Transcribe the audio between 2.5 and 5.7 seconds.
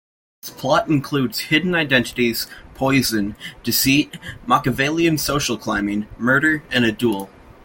poison, deceit, Machiavellian social